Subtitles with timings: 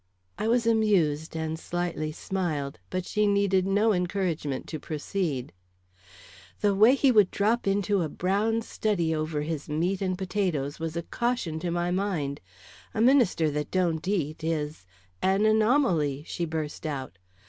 [0.39, 5.53] I was amused and slightly smiled, but she needed no encouragement to proceed.
[6.61, 10.97] "The way he would drop into a brown study over his meat and potatoes was
[10.97, 12.41] a caution to my mind.
[12.95, 14.87] A minister that don't eat is
[15.21, 17.19] an anomaly," she burst out.